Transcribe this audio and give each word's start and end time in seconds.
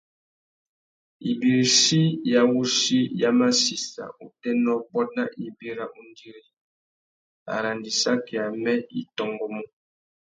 Ibirichi 1.31 2.01
ya 2.31 2.41
wuchi 2.51 2.99
ya 3.21 3.29
massissa 3.39 4.05
utênê 4.25 4.71
ôbôt 4.79 5.07
nà 5.17 5.23
ibi 5.45 5.67
râ 5.77 5.85
undiri; 5.99 6.43
arandissaki 7.53 8.35
amê 8.47 8.73
i 8.99 9.01
tôngômú. 9.15 9.61